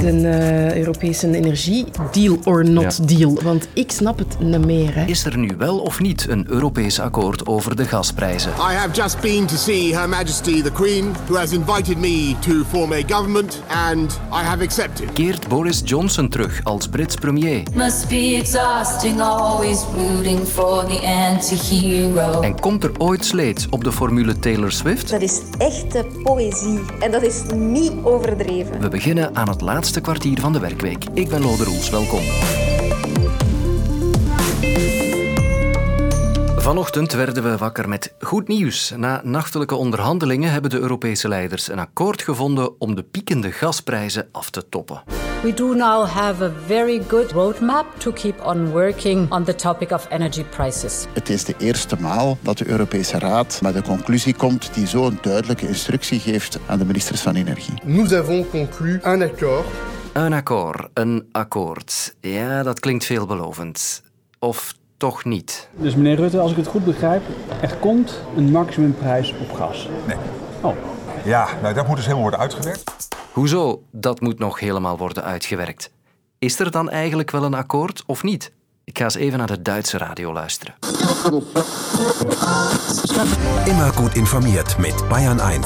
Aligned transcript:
de 0.00 0.12
uh, 0.12 0.76
Europese 0.76 1.34
energiedeal 1.34 2.38
or 2.44 2.70
not 2.70 3.08
deal? 3.08 3.38
Want 3.42 3.68
ik 3.72 3.90
snap 3.90 4.18
het 4.18 4.36
niet 4.40 4.66
meer. 4.66 4.94
Hè. 4.94 5.04
Is 5.04 5.24
er 5.24 5.38
nu 5.38 5.50
wel 5.58 5.78
of 5.78 6.00
niet 6.00 6.26
een 6.28 6.46
Europees 6.48 7.00
akkoord 7.00 7.46
over 7.46 7.76
de 7.76 7.84
gasprijzen? 7.84 8.50
I 8.50 8.74
have 8.74 8.90
just 8.92 9.20
been 9.20 9.46
to 9.46 9.56
see 9.56 9.96
Her 9.96 10.08
Majesty 10.08 10.62
the 10.62 10.72
Queen, 10.72 11.04
who 11.26 11.36
has 11.36 11.52
invited 11.52 11.98
me 11.98 12.34
to 12.38 12.64
form 12.68 12.92
a 12.92 13.02
government, 13.06 13.62
and 13.90 14.12
I 14.12 14.44
have 14.44 14.62
accepted. 14.62 15.12
Keert 15.12 15.48
Boris 15.48 15.82
Johnson 15.84 16.28
terug 16.28 16.60
als 16.64 16.88
Brits 16.88 17.14
premier? 17.14 17.62
Must 17.74 18.08
be 18.08 18.36
exhausting, 18.38 19.20
always 19.20 19.84
rooting 19.96 20.46
for 20.46 20.84
the 20.86 21.26
anti-hero. 21.30 22.40
En 22.40 22.60
komt 22.60 22.84
er 22.84 22.90
ooit 22.98 23.24
sleet 23.24 23.66
op 23.70 23.84
de 23.84 23.92
formule 23.92 24.38
Taylor 24.38 24.72
Swift? 24.72 25.10
Dat 25.10 25.20
is 25.20 25.40
echte 25.58 26.06
poëzie 26.22 26.80
en 27.00 27.10
dat 27.10 27.22
is 27.22 27.42
niet 27.54 27.92
overdreven. 28.02 28.80
We 28.80 28.88
beginnen 28.88 29.36
aan 29.36 29.48
het 29.48 29.60
laatste 29.60 29.99
kwartier 30.00 30.40
van 30.40 30.52
de 30.52 30.60
werkweek. 30.60 31.04
Ik 31.14 31.28
ben 31.28 31.42
Lode 31.42 31.64
Roels, 31.64 31.90
welkom. 31.90 32.22
Vanochtend 36.56 37.12
werden 37.12 37.42
we 37.42 37.56
wakker 37.56 37.88
met 37.88 38.14
goed 38.20 38.48
nieuws. 38.48 38.92
Na 38.96 39.20
nachtelijke 39.24 39.74
onderhandelingen 39.74 40.52
hebben 40.52 40.70
de 40.70 40.78
Europese 40.78 41.28
leiders 41.28 41.68
een 41.68 41.78
akkoord 41.78 42.22
gevonden 42.22 42.80
om 42.80 42.94
de 42.94 43.02
piekende 43.02 43.52
gasprijzen 43.52 44.28
af 44.32 44.50
te 44.50 44.68
toppen. 44.68 45.02
We 45.42 45.54
do 45.54 45.74
now 45.74 46.06
have 46.06 46.44
a 46.44 46.50
very 46.66 47.02
good 47.08 47.30
roadmap 47.30 47.86
to 47.98 48.12
keep 48.12 48.46
on 48.46 48.70
working 48.70 49.32
on 49.32 49.44
the 49.44 49.54
topic 49.54 49.90
of 49.90 50.06
energy 50.10 50.44
prices. 50.44 51.06
Het 51.12 51.28
is 51.28 51.44
de 51.44 51.54
eerste 51.58 51.96
maal 52.00 52.38
dat 52.40 52.58
de 52.58 52.68
Europese 52.68 53.18
Raad 53.18 53.58
met 53.62 53.74
een 53.74 53.82
conclusie 53.82 54.34
komt 54.34 54.74
die 54.74 54.86
zo'n 54.86 55.18
duidelijke 55.22 55.68
instructie 55.68 56.20
geeft 56.20 56.58
aan 56.66 56.78
de 56.78 56.84
ministers 56.84 57.20
van 57.20 57.34
Energie. 57.34 57.74
Nous 57.84 58.12
avons 58.12 58.46
conclu 58.50 59.00
un 59.04 59.22
accord. 59.22 59.64
Een 60.12 60.32
akkoord, 60.32 60.88
een 60.94 61.28
akkoord. 61.32 62.14
Ja, 62.20 62.62
dat 62.62 62.80
klinkt 62.80 63.04
veelbelovend. 63.04 64.02
Of 64.38 64.74
toch 64.96 65.24
niet? 65.24 65.68
Dus 65.76 65.94
meneer 65.94 66.16
Rutte, 66.16 66.38
als 66.38 66.50
ik 66.50 66.56
het 66.56 66.66
goed 66.66 66.84
begrijp, 66.84 67.22
er 67.60 67.74
komt 67.76 68.20
een 68.36 68.50
maximumprijs 68.50 69.34
op 69.40 69.52
gas. 69.56 69.88
Nee. 70.06 70.16
Oh. 70.60 70.76
Ja, 71.24 71.48
nou 71.62 71.74
dat 71.74 71.86
moet 71.86 71.96
dus 71.96 72.04
helemaal 72.04 72.22
worden 72.22 72.40
uitgewerkt. 72.40 73.08
Hoezo? 73.32 73.82
Dat 73.90 74.20
moet 74.20 74.38
nog 74.38 74.60
helemaal 74.60 74.98
worden 74.98 75.24
uitgewerkt. 75.24 75.90
Is 76.38 76.58
er 76.58 76.70
dan 76.70 76.90
eigenlijk 76.90 77.30
wel 77.30 77.44
een 77.44 77.54
akkoord 77.54 78.02
of 78.06 78.22
niet? 78.22 78.52
Ik 78.84 78.98
ga 78.98 79.04
eens 79.04 79.14
even 79.14 79.38
naar 79.38 79.46
de 79.46 79.62
Duitse 79.62 79.98
radio 79.98 80.32
luisteren. 80.32 80.74
Immer 83.66 83.92
gut 83.92 84.14
informiert 84.14 84.78
met 84.78 85.08
Bayern 85.08 85.40
1. 85.40 85.62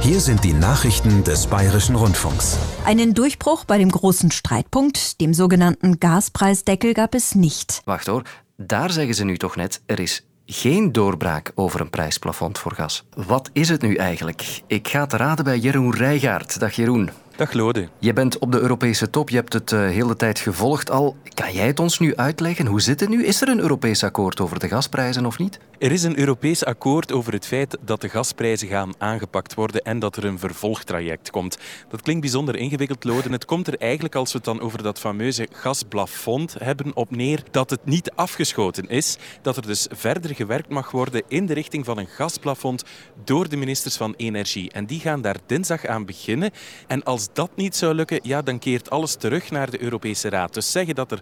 Hier 0.00 0.20
sind 0.20 0.44
die 0.44 0.52
Nachrichten 0.52 1.24
des 1.24 1.46
Bayerischen 1.46 1.96
Rundfunks. 1.96 2.56
Einen 2.84 3.14
Durchbruch 3.14 3.64
bei 3.64 3.78
dem 3.78 3.90
großen 3.90 4.30
Streitpunkt, 4.30 5.20
dem 5.20 5.34
sogenannten 5.34 5.98
Gaspreisdeckel, 5.98 6.94
gab 6.94 7.14
es 7.14 7.34
nicht. 7.34 7.82
Wacht 7.84 8.08
hoor, 8.08 8.22
daar 8.56 8.90
zeggen 8.90 9.14
ze 9.14 9.24
nu 9.24 9.36
toch 9.36 9.56
net, 9.56 9.80
er 9.86 10.00
is 10.00 10.24
geen 10.46 10.92
doorbraak 10.92 11.52
over 11.54 11.80
een 11.80 11.90
prijsplafond 11.90 12.58
voor 12.58 12.72
gas. 12.72 13.04
Wat 13.14 13.50
is 13.52 13.68
het 13.68 13.82
nu 13.82 13.94
eigenlijk? 13.94 14.62
Ik 14.66 14.88
ga 14.88 15.06
te 15.06 15.16
raden 15.16 15.44
bij 15.44 15.58
Jeroen 15.58 15.94
Rijgaard. 15.94 16.60
Dag 16.60 16.72
Jeroen. 16.72 17.10
Dag 17.38 17.52
Lode. 17.52 17.88
Je 17.98 18.12
bent 18.12 18.38
op 18.38 18.52
de 18.52 18.60
Europese 18.60 19.10
top, 19.10 19.30
je 19.30 19.36
hebt 19.36 19.52
het 19.52 19.68
de 19.68 19.76
uh, 19.76 19.82
hele 19.82 20.16
tijd 20.16 20.38
gevolgd 20.38 20.90
al. 20.90 21.16
Kan 21.34 21.52
jij 21.52 21.66
het 21.66 21.80
ons 21.80 21.98
nu 21.98 22.16
uitleggen? 22.16 22.66
Hoe 22.66 22.80
zit 22.80 23.00
het 23.00 23.08
nu? 23.08 23.24
Is 23.24 23.40
er 23.40 23.48
een 23.48 23.60
Europees 23.60 24.04
akkoord 24.04 24.40
over 24.40 24.58
de 24.58 24.68
gasprijzen 24.68 25.26
of 25.26 25.38
niet? 25.38 25.58
Er 25.78 25.92
is 25.92 26.02
een 26.02 26.18
Europees 26.18 26.64
akkoord 26.64 27.12
over 27.12 27.32
het 27.32 27.46
feit 27.46 27.78
dat 27.80 28.00
de 28.00 28.08
gasprijzen 28.08 28.68
gaan 28.68 28.94
aangepakt 28.98 29.54
worden 29.54 29.82
en 29.82 29.98
dat 29.98 30.16
er 30.16 30.24
een 30.24 30.38
vervolgtraject 30.38 31.30
komt. 31.30 31.58
Dat 31.88 32.02
klinkt 32.02 32.20
bijzonder 32.20 32.56
ingewikkeld, 32.56 33.04
Lode. 33.04 33.30
Het 33.30 33.44
komt 33.44 33.66
er 33.66 33.78
eigenlijk, 33.78 34.14
als 34.14 34.32
we 34.32 34.36
het 34.36 34.46
dan 34.46 34.60
over 34.60 34.82
dat 34.82 34.98
fameuze 34.98 35.48
gasplafond 35.52 36.56
hebben, 36.58 36.96
op 36.96 37.10
neer 37.10 37.42
dat 37.50 37.70
het 37.70 37.84
niet 37.84 38.12
afgeschoten 38.14 38.88
is. 38.88 39.18
Dat 39.42 39.56
er 39.56 39.66
dus 39.66 39.86
verder 39.90 40.34
gewerkt 40.34 40.68
mag 40.68 40.90
worden 40.90 41.22
in 41.28 41.46
de 41.46 41.54
richting 41.54 41.84
van 41.84 41.98
een 41.98 42.06
gasplafond 42.06 42.84
door 43.24 43.48
de 43.48 43.56
ministers 43.56 43.96
van 43.96 44.14
Energie. 44.16 44.70
En 44.72 44.86
die 44.86 45.00
gaan 45.00 45.20
daar 45.20 45.36
dinsdag 45.46 45.86
aan 45.86 46.06
beginnen. 46.06 46.50
En 46.86 47.02
als 47.02 47.27
dat 47.32 47.50
niet 47.54 47.76
zou 47.76 47.94
lukken, 47.94 48.20
ja, 48.22 48.42
dan 48.42 48.58
keert 48.58 48.90
alles 48.90 49.14
terug 49.14 49.50
naar 49.50 49.70
de 49.70 49.82
Europese 49.82 50.28
Raad. 50.28 50.54
Dus 50.54 50.72
zeggen 50.72 50.94
dat 50.94 51.12
er 51.12 51.20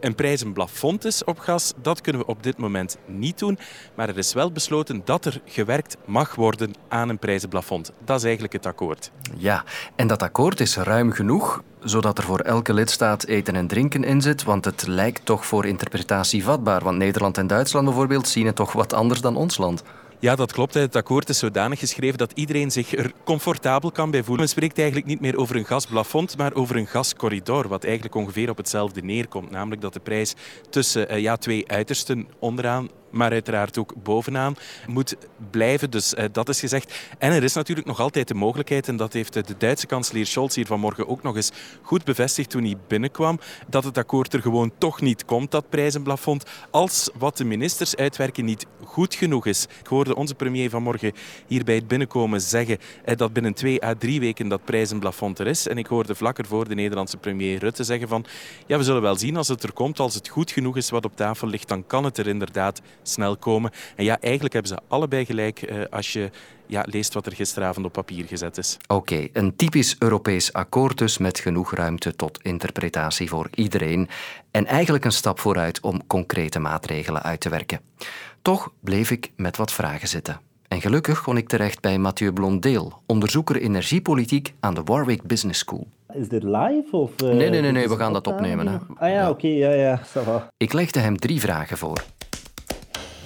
een 0.00 0.14
prijzenplafond 0.14 1.04
is 1.04 1.24
op 1.24 1.38
gas, 1.38 1.72
dat 1.82 2.00
kunnen 2.00 2.22
we 2.22 2.28
op 2.28 2.42
dit 2.42 2.58
moment 2.58 2.96
niet 3.06 3.38
doen. 3.38 3.58
Maar 3.94 4.08
er 4.08 4.18
is 4.18 4.32
wel 4.32 4.52
besloten 4.52 5.02
dat 5.04 5.24
er 5.24 5.40
gewerkt 5.44 5.96
mag 6.04 6.34
worden 6.34 6.74
aan 6.88 7.08
een 7.08 7.18
prijzenplafond. 7.18 7.92
Dat 8.04 8.16
is 8.16 8.22
eigenlijk 8.24 8.52
het 8.52 8.66
akkoord. 8.66 9.10
Ja, 9.36 9.64
en 9.96 10.06
dat 10.06 10.22
akkoord 10.22 10.60
is 10.60 10.76
ruim 10.76 11.12
genoeg, 11.12 11.62
zodat 11.80 12.18
er 12.18 12.24
voor 12.24 12.40
elke 12.40 12.72
lidstaat 12.72 13.24
eten 13.24 13.56
en 13.56 13.66
drinken 13.66 14.04
in 14.04 14.22
zit. 14.22 14.44
Want 14.44 14.64
het 14.64 14.86
lijkt 14.86 15.24
toch 15.24 15.46
voor 15.46 15.66
interpretatie 15.66 16.44
vatbaar. 16.44 16.84
Want 16.84 16.98
Nederland 16.98 17.38
en 17.38 17.46
Duitsland 17.46 17.86
bijvoorbeeld 17.86 18.28
zien 18.28 18.46
het 18.46 18.56
toch 18.56 18.72
wat 18.72 18.92
anders 18.92 19.20
dan 19.20 19.36
ons 19.36 19.58
land. 19.58 19.82
Ja, 20.20 20.36
dat 20.36 20.52
klopt. 20.52 20.74
Het 20.74 20.96
akkoord 20.96 21.28
is 21.28 21.38
zodanig 21.38 21.78
geschreven 21.78 22.18
dat 22.18 22.32
iedereen 22.34 22.70
zich 22.70 22.96
er 22.96 23.12
comfortabel 23.24 23.90
kan 23.90 24.10
bij 24.10 24.20
voelen. 24.20 24.38
Men 24.38 24.48
spreekt 24.48 24.78
eigenlijk 24.78 25.06
niet 25.06 25.20
meer 25.20 25.36
over 25.36 25.56
een 25.56 25.64
gasplafond, 25.64 26.36
maar 26.36 26.54
over 26.54 26.76
een 26.76 26.86
gascorridor, 26.86 27.68
wat 27.68 27.84
eigenlijk 27.84 28.14
ongeveer 28.14 28.50
op 28.50 28.56
hetzelfde 28.56 29.02
neerkomt. 29.02 29.50
Namelijk 29.50 29.80
dat 29.80 29.92
de 29.92 30.00
prijs 30.00 30.34
tussen 30.70 31.12
uh, 31.12 31.20
ja, 31.20 31.36
twee 31.36 31.68
uitersten 31.68 32.28
onderaan 32.38 32.88
maar 33.10 33.30
uiteraard 33.30 33.78
ook 33.78 33.94
bovenaan 34.02 34.56
moet 34.86 35.16
blijven. 35.50 35.90
Dus 35.90 36.14
uh, 36.14 36.24
dat 36.32 36.48
is 36.48 36.60
gezegd. 36.60 36.94
En 37.18 37.32
er 37.32 37.42
is 37.42 37.54
natuurlijk 37.54 37.86
nog 37.86 38.00
altijd 38.00 38.28
de 38.28 38.34
mogelijkheid, 38.34 38.88
en 38.88 38.96
dat 38.96 39.12
heeft 39.12 39.32
de 39.32 39.54
Duitse 39.58 39.86
kanselier 39.86 40.26
Scholz 40.26 40.54
hier 40.54 40.66
vanmorgen 40.66 41.08
ook 41.08 41.22
nog 41.22 41.36
eens 41.36 41.52
goed 41.82 42.04
bevestigd 42.04 42.50
toen 42.50 42.64
hij 42.64 42.76
binnenkwam, 42.86 43.40
dat 43.66 43.84
het 43.84 43.98
akkoord 43.98 44.34
er 44.34 44.42
gewoon 44.42 44.72
toch 44.78 45.00
niet 45.00 45.24
komt, 45.24 45.50
dat 45.50 45.68
prijzenplafond, 45.68 46.44
als 46.70 47.10
wat 47.18 47.36
de 47.36 47.44
ministers 47.44 47.96
uitwerken 47.96 48.44
niet 48.44 48.66
goed 48.84 49.14
genoeg 49.14 49.46
is. 49.46 49.66
Ik 49.80 49.86
hoorde 49.86 50.16
onze 50.16 50.34
premier 50.34 50.70
vanmorgen 50.70 51.12
hier 51.46 51.64
bij 51.64 51.74
het 51.74 51.88
binnenkomen 51.88 52.40
zeggen 52.40 52.78
uh, 53.06 53.16
dat 53.16 53.32
binnen 53.32 53.54
twee 53.54 53.84
à 53.84 53.94
drie 53.94 54.20
weken 54.20 54.48
dat 54.48 54.64
prijzenplafond 54.64 55.38
er 55.38 55.46
is. 55.46 55.68
En 55.68 55.78
ik 55.78 55.86
hoorde 55.86 56.14
vlak 56.14 56.38
ervoor 56.38 56.68
de 56.68 56.74
Nederlandse 56.74 57.16
premier 57.16 57.58
Rutte 57.58 57.84
zeggen 57.84 58.08
van 58.08 58.24
ja, 58.66 58.78
we 58.78 58.84
zullen 58.84 59.02
wel 59.02 59.16
zien 59.16 59.36
als 59.36 59.48
het 59.48 59.62
er 59.62 59.72
komt, 59.72 59.98
als 59.98 60.14
het 60.14 60.28
goed 60.28 60.50
genoeg 60.50 60.76
is 60.76 60.90
wat 60.90 61.04
op 61.04 61.16
tafel 61.16 61.48
ligt, 61.48 61.68
dan 61.68 61.86
kan 61.86 62.04
het 62.04 62.18
er 62.18 62.26
inderdaad 62.26 62.80
snel 63.02 63.36
komen. 63.36 63.70
En 63.96 64.04
ja, 64.04 64.20
eigenlijk 64.20 64.54
hebben 64.54 64.72
ze 64.72 64.80
allebei 64.88 65.24
gelijk 65.24 65.70
uh, 65.70 65.82
als 65.90 66.12
je 66.12 66.30
ja, 66.66 66.84
leest 66.86 67.14
wat 67.14 67.26
er 67.26 67.34
gisteravond 67.34 67.86
op 67.86 67.92
papier 67.92 68.24
gezet 68.24 68.58
is. 68.58 68.76
Oké, 68.86 69.28
een 69.32 69.56
typisch 69.56 69.96
Europees 69.98 70.52
akkoord 70.52 70.98
dus 70.98 71.18
met 71.18 71.38
genoeg 71.38 71.74
ruimte 71.74 72.16
tot 72.16 72.38
interpretatie 72.42 73.28
voor 73.28 73.48
iedereen. 73.54 74.08
En 74.50 74.66
eigenlijk 74.66 75.04
een 75.04 75.12
stap 75.12 75.40
vooruit 75.40 75.80
om 75.80 76.06
concrete 76.06 76.58
maatregelen 76.58 77.22
uit 77.22 77.40
te 77.40 77.48
werken. 77.48 77.80
Toch 78.42 78.72
bleef 78.80 79.10
ik 79.10 79.30
met 79.36 79.56
wat 79.56 79.72
vragen 79.72 80.08
zitten. 80.08 80.40
En 80.68 80.80
gelukkig 80.80 81.22
kon 81.22 81.36
ik 81.36 81.48
terecht 81.48 81.80
bij 81.80 81.98
Mathieu 81.98 82.32
Blondeel, 82.32 83.02
onderzoeker 83.06 83.56
energiepolitiek 83.56 84.54
aan 84.60 84.74
de 84.74 84.82
Warwick 84.84 85.22
Business 85.22 85.58
School. 85.58 85.86
Is 86.14 86.28
dit 86.28 86.42
live? 86.42 86.88
Of, 86.90 87.10
uh, 87.22 87.28
nee, 87.28 87.50
nee, 87.50 87.60
nee, 87.60 87.72
nee 87.72 87.88
we 87.88 87.96
gaan 87.96 88.12
dat 88.12 88.26
opnemen. 88.26 88.66
Hè. 88.66 88.76
Ah 88.96 89.10
ja, 89.10 89.30
oké, 89.30 89.46
okay, 89.46 89.56
ja, 89.56 89.70
ja, 89.70 90.00
ça 90.06 90.24
va. 90.24 90.48
Ik 90.56 90.72
legde 90.72 91.00
hem 91.00 91.16
drie 91.16 91.40
vragen 91.40 91.78
voor. 91.78 92.04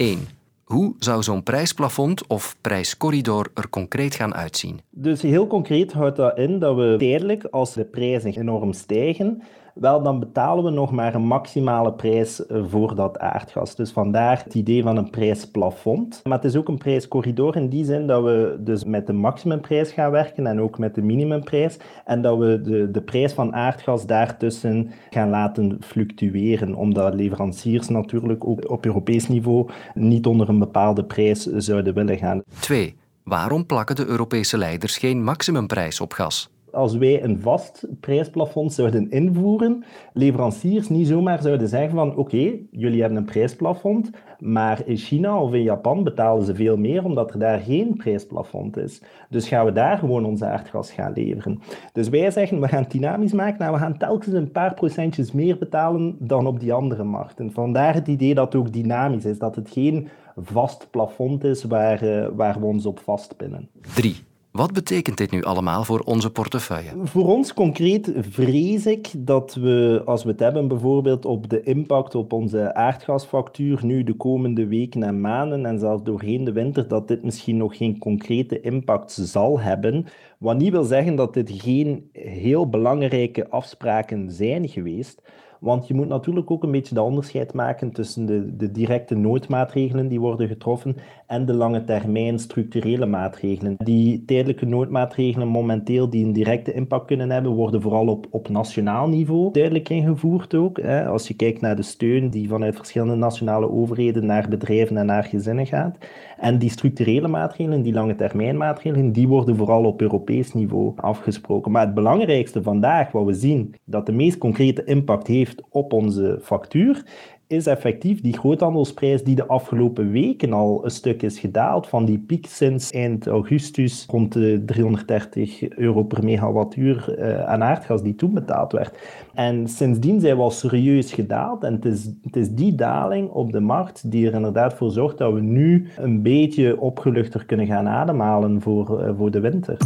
1. 0.02 0.18
Hoe 0.64 0.94
zou 0.98 1.22
zo'n 1.22 1.42
prijsplafond 1.42 2.26
of 2.26 2.56
prijscorridor 2.60 3.50
er 3.54 3.68
concreet 3.68 4.14
gaan 4.14 4.34
uitzien? 4.34 4.80
Dus 4.90 5.22
heel 5.22 5.46
concreet 5.46 5.92
houdt 5.92 6.16
dat 6.16 6.38
in 6.38 6.58
dat 6.58 6.76
we 6.76 6.94
tijdelijk, 6.98 7.44
als 7.44 7.74
de 7.74 7.84
prijzen 7.84 8.34
enorm 8.34 8.72
stijgen, 8.72 9.42
wel, 9.74 10.02
dan 10.02 10.20
betalen 10.20 10.64
we 10.64 10.70
nog 10.70 10.90
maar 10.90 11.14
een 11.14 11.26
maximale 11.26 11.92
prijs 11.92 12.46
eh, 12.46 12.62
voor 12.68 12.94
dat 12.94 13.18
aardgas. 13.18 13.74
Dus 13.74 13.90
vandaar 13.90 14.42
het 14.44 14.54
idee 14.54 14.82
van 14.82 14.96
een 14.96 15.10
prijsplafond. 15.10 16.20
Maar 16.24 16.38
het 16.38 16.44
is 16.44 16.56
ook 16.56 16.68
een 16.68 16.78
prijscorridor 16.78 17.56
in 17.56 17.68
die 17.68 17.84
zin 17.84 18.06
dat 18.06 18.22
we 18.22 18.56
dus 18.60 18.84
met 18.84 19.06
de 19.06 19.12
maximumprijs 19.12 19.92
gaan 19.92 20.10
werken 20.10 20.46
en 20.46 20.60
ook 20.60 20.78
met 20.78 20.94
de 20.94 21.02
minimumprijs. 21.02 21.76
En 22.04 22.22
dat 22.22 22.38
we 22.38 22.60
de, 22.60 22.90
de 22.90 23.02
prijs 23.02 23.32
van 23.32 23.54
aardgas 23.54 24.06
daartussen 24.06 24.90
gaan 25.10 25.30
laten 25.30 25.76
fluctueren, 25.80 26.74
omdat 26.74 27.14
leveranciers 27.14 27.88
natuurlijk 27.88 28.46
ook 28.46 28.70
op 28.70 28.86
Europees 28.86 29.28
niveau 29.28 29.70
niet 29.94 30.26
onder 30.26 30.48
een 30.48 30.58
bepaalde 30.58 31.04
prijs 31.04 31.46
zouden 31.46 31.94
willen 31.94 32.18
gaan. 32.18 32.42
2. 32.60 32.96
Waarom 33.24 33.66
plakken 33.66 33.96
de 33.96 34.06
Europese 34.06 34.58
leiders 34.58 34.98
geen 34.98 35.24
maximumprijs 35.24 36.00
op 36.00 36.12
gas? 36.12 36.50
Als 36.72 36.96
wij 36.96 37.22
een 37.22 37.40
vast 37.40 37.86
prijsplafond 38.00 38.72
zouden 38.72 39.10
invoeren, 39.10 39.84
leveranciers 40.12 40.88
niet 40.88 41.06
zomaar 41.06 41.42
zouden 41.42 41.68
zeggen 41.68 41.94
van 41.94 42.16
oké, 42.16 42.52
jullie 42.70 43.00
hebben 43.00 43.18
een 43.18 43.24
prijsplafond, 43.24 44.10
maar 44.38 44.82
in 44.84 44.96
China 44.96 45.40
of 45.40 45.52
in 45.52 45.62
Japan 45.62 46.04
betalen 46.04 46.44
ze 46.44 46.54
veel 46.54 46.76
meer 46.76 47.04
omdat 47.04 47.32
er 47.32 47.38
daar 47.38 47.58
geen 47.58 47.96
prijsplafond 47.96 48.76
is. 48.76 49.02
Dus 49.28 49.48
gaan 49.48 49.64
we 49.64 49.72
daar 49.72 49.98
gewoon 49.98 50.24
ons 50.24 50.42
aardgas 50.42 50.92
gaan 50.92 51.12
leveren. 51.12 51.60
Dus 51.92 52.08
wij 52.08 52.30
zeggen, 52.30 52.60
we 52.60 52.68
gaan 52.68 52.84
dynamisch 52.88 53.32
maken, 53.32 53.72
we 53.72 53.78
gaan 53.78 53.98
telkens 53.98 54.34
een 54.34 54.52
paar 54.52 54.74
procentjes 54.74 55.32
meer 55.32 55.58
betalen 55.58 56.16
dan 56.18 56.46
op 56.46 56.60
die 56.60 56.72
andere 56.72 57.04
markten. 57.04 57.52
Vandaar 57.52 57.94
het 57.94 58.08
idee 58.08 58.34
dat 58.34 58.52
het 58.52 58.62
ook 58.62 58.72
dynamisch 58.72 59.24
is, 59.24 59.38
dat 59.38 59.56
het 59.56 59.70
geen 59.70 60.08
vast 60.36 60.90
plafond 60.90 61.44
is 61.44 61.64
waar, 61.64 62.04
uh, 62.04 62.26
waar 62.34 62.60
we 62.60 62.66
ons 62.66 62.86
op 62.86 62.98
vastpinnen. 62.98 63.68
3. 63.94 64.16
Wat 64.52 64.72
betekent 64.72 65.16
dit 65.16 65.30
nu 65.30 65.42
allemaal 65.42 65.84
voor 65.84 66.00
onze 66.00 66.30
portefeuille? 66.30 66.90
Voor 67.02 67.26
ons 67.26 67.54
concreet 67.54 68.12
vrees 68.16 68.86
ik 68.86 69.10
dat 69.18 69.54
we, 69.54 70.02
als 70.04 70.24
we 70.24 70.30
het 70.30 70.40
hebben 70.40 70.68
bijvoorbeeld 70.68 71.24
op 71.24 71.48
de 71.50 71.62
impact 71.62 72.14
op 72.14 72.32
onze 72.32 72.74
aardgasfactuur, 72.74 73.80
nu 73.84 74.04
de 74.04 74.14
komende 74.14 74.66
weken 74.66 75.02
en 75.02 75.20
maanden 75.20 75.66
en 75.66 75.78
zelfs 75.78 76.02
doorheen 76.02 76.44
de 76.44 76.52
winter, 76.52 76.88
dat 76.88 77.08
dit 77.08 77.22
misschien 77.22 77.56
nog 77.56 77.76
geen 77.76 77.98
concrete 77.98 78.60
impact 78.60 79.12
zal 79.12 79.60
hebben. 79.60 80.06
Wat 80.38 80.56
niet 80.58 80.72
wil 80.72 80.84
zeggen 80.84 81.14
dat 81.14 81.34
dit 81.34 81.50
geen 81.50 82.08
heel 82.12 82.68
belangrijke 82.68 83.50
afspraken 83.50 84.30
zijn 84.30 84.68
geweest. 84.68 85.22
Want 85.62 85.86
je 85.86 85.94
moet 85.94 86.08
natuurlijk 86.08 86.50
ook 86.50 86.62
een 86.62 86.70
beetje 86.70 86.94
dat 86.94 87.04
onderscheid 87.04 87.52
maken 87.52 87.92
tussen 87.92 88.26
de, 88.26 88.56
de 88.56 88.70
directe 88.70 89.14
noodmaatregelen 89.14 90.08
die 90.08 90.20
worden 90.20 90.48
getroffen 90.48 90.96
en 91.26 91.46
de 91.46 91.54
lange 91.54 91.84
termijn 91.84 92.38
structurele 92.38 93.06
maatregelen. 93.06 93.76
Die 93.78 94.24
tijdelijke 94.24 94.66
noodmaatregelen 94.66 95.48
momenteel 95.48 96.10
die 96.10 96.24
een 96.24 96.32
directe 96.32 96.72
impact 96.72 97.06
kunnen 97.06 97.30
hebben, 97.30 97.52
worden 97.52 97.82
vooral 97.82 98.06
op, 98.06 98.26
op 98.30 98.48
nationaal 98.48 99.08
niveau 99.08 99.52
duidelijk 99.52 99.88
ingevoerd 99.88 100.54
ook. 100.54 100.80
Hè. 100.80 101.06
Als 101.06 101.28
je 101.28 101.34
kijkt 101.34 101.60
naar 101.60 101.76
de 101.76 101.82
steun 101.82 102.30
die 102.30 102.48
vanuit 102.48 102.76
verschillende 102.76 103.14
nationale 103.14 103.70
overheden 103.70 104.26
naar 104.26 104.48
bedrijven 104.48 104.96
en 104.96 105.06
naar 105.06 105.24
gezinnen 105.24 105.66
gaat. 105.66 105.96
En 106.42 106.58
die 106.58 106.70
structurele 106.70 107.28
maatregelen, 107.28 107.82
die 107.82 107.92
lange 107.92 108.14
termijn 108.14 108.56
maatregelen, 108.56 109.12
die 109.12 109.28
worden 109.28 109.56
vooral 109.56 109.84
op 109.84 110.00
Europees 110.00 110.52
niveau 110.52 110.92
afgesproken. 110.96 111.72
Maar 111.72 111.84
het 111.84 111.94
belangrijkste 111.94 112.62
vandaag, 112.62 113.12
wat 113.12 113.24
we 113.24 113.32
zien, 113.32 113.74
dat 113.84 114.06
de 114.06 114.12
meest 114.12 114.38
concrete 114.38 114.84
impact 114.84 115.26
heeft 115.26 115.62
op 115.68 115.92
onze 115.92 116.38
factuur, 116.42 117.04
is 117.52 117.66
effectief 117.66 118.20
die 118.20 118.38
groothandelsprijs 118.38 119.24
die 119.24 119.34
de 119.34 119.46
afgelopen 119.46 120.10
weken 120.10 120.52
al 120.52 120.84
een 120.84 120.90
stuk 120.90 121.22
is 121.22 121.38
gedaald. 121.38 121.86
Van 121.86 122.04
die 122.04 122.18
piek 122.18 122.46
sinds 122.46 122.90
eind 122.90 123.26
augustus 123.26 124.06
rond 124.10 124.32
de 124.32 124.62
330 124.66 125.68
euro 125.68 126.02
per 126.02 126.24
megawattuur 126.24 127.14
uh, 127.18 127.44
aan 127.44 127.62
aardgas 127.62 128.02
die 128.02 128.14
toen 128.14 128.34
betaald 128.34 128.72
werd. 128.72 128.98
En 129.34 129.68
sindsdien 129.68 130.20
zijn 130.20 130.36
we 130.36 130.42
al 130.42 130.50
serieus 130.50 131.12
gedaald. 131.12 131.64
En 131.64 131.74
het 131.74 131.84
is, 131.84 132.10
het 132.22 132.36
is 132.36 132.50
die 132.50 132.74
daling 132.74 133.30
op 133.30 133.52
de 133.52 133.60
markt 133.60 134.10
die 134.10 134.26
er 134.26 134.34
inderdaad 134.34 134.74
voor 134.74 134.90
zorgt 134.90 135.18
dat 135.18 135.32
we 135.32 135.40
nu 135.40 135.88
een 135.96 136.22
beetje 136.22 136.80
opgeluchter 136.80 137.44
kunnen 137.44 137.66
gaan 137.66 137.88
ademhalen 137.88 138.60
voor, 138.60 139.02
uh, 139.02 139.10
voor 139.16 139.30
de 139.30 139.40
winter. 139.40 139.76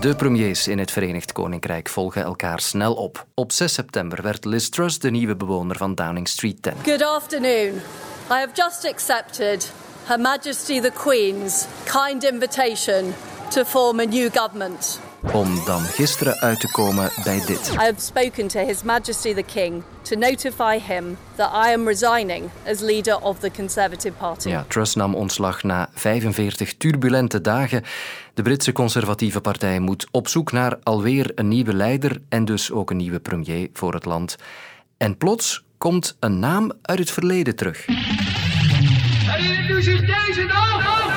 De 0.00 0.14
premiers 0.14 0.68
in 0.68 0.78
het 0.78 0.90
Verenigd 0.90 1.32
Koninkrijk 1.32 1.88
volgen 1.88 2.22
elkaar 2.22 2.60
snel 2.60 2.94
op. 2.94 3.26
Op 3.34 3.52
6 3.52 3.72
september 3.72 4.22
werd 4.22 4.44
Liz 4.44 4.68
Truss 4.68 4.98
de 4.98 5.10
nieuwe 5.10 5.36
bewoner 5.36 5.76
van 5.76 5.94
Downing 5.94 6.28
Street 6.28 6.62
10. 6.62 6.72
Good 6.84 7.02
afternoon. 7.02 7.74
I 8.30 8.34
have 8.34 8.50
just 8.54 8.84
accepted 8.84 9.72
Her 10.04 10.20
Majesty 10.20 10.80
the 10.80 10.90
Queen's 10.94 11.66
kind 11.84 12.24
invitation 12.24 13.14
to 13.48 13.64
form 13.64 14.00
a 14.00 14.04
new 14.04 14.30
government. 14.32 15.00
Om 15.32 15.64
dan 15.64 15.80
gisteren 15.80 16.40
uit 16.40 16.60
te 16.60 16.70
komen 16.70 17.10
bij 17.24 17.42
dit. 17.46 17.70
I 17.72 17.76
have 17.76 17.94
spoken 17.96 18.48
to 18.48 18.66
His 18.66 18.82
Majesty 18.82 19.34
the 19.34 19.42
King 19.42 19.82
to 20.02 20.16
notify 20.16 20.78
him 20.78 21.16
that 21.34 21.50
I 21.66 21.72
am 21.72 21.86
resigning 21.86 22.50
as 22.66 22.80
leader 22.80 23.20
of 23.20 23.38
the 23.38 23.50
Conservative 23.56 24.12
Party. 24.12 24.48
Ja, 24.48 24.64
Truss 24.68 24.94
nam 24.94 25.14
ontslag 25.14 25.62
na 25.62 25.88
45 25.94 26.76
turbulente 26.76 27.40
dagen. 27.40 27.82
De 28.34 28.42
Britse 28.42 28.72
conservatieve 28.72 29.40
partij 29.40 29.78
moet 29.78 30.06
op 30.10 30.28
zoek 30.28 30.52
naar 30.52 30.78
alweer 30.82 31.32
een 31.34 31.48
nieuwe 31.48 31.74
leider 31.74 32.20
en 32.28 32.44
dus 32.44 32.70
ook 32.70 32.90
een 32.90 32.96
nieuwe 32.96 33.20
premier 33.20 33.68
voor 33.72 33.94
het 33.94 34.04
land. 34.04 34.36
En 34.96 35.16
plots 35.16 35.64
komt 35.78 36.16
een 36.20 36.38
naam 36.38 36.72
uit 36.82 36.98
het 36.98 37.10
verleden 37.10 37.56
terug. 37.56 37.88